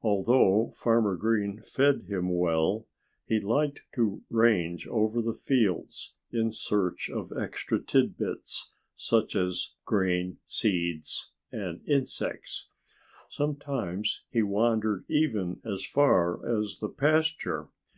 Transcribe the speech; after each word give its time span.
Although 0.00 0.72
Farmer 0.74 1.16
Green 1.16 1.60
fed 1.66 2.04
him 2.08 2.30
well, 2.34 2.86
he 3.26 3.40
liked 3.40 3.80
to 3.94 4.22
range 4.30 4.86
over 4.88 5.20
the 5.20 5.34
fields 5.34 6.14
in 6.32 6.50
search 6.50 7.10
of 7.10 7.30
extra 7.38 7.78
tidbits, 7.78 8.72
such 8.94 9.36
as 9.36 9.74
grain, 9.84 10.38
seeds 10.46 11.30
and 11.52 11.86
insects. 11.86 12.70
Sometimes 13.28 14.24
he 14.30 14.42
wandered 14.42 15.04
even 15.08 15.60
as 15.62 15.84
far 15.84 16.40
as 16.58 16.78
the 16.78 16.88
pasture. 16.88 17.68